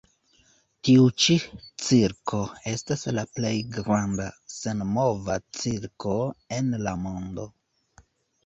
[0.87, 1.35] Tiu ĉi
[1.87, 2.39] cirko
[2.71, 6.19] estas la plej granda senmova cirko
[6.59, 7.51] en la mondo.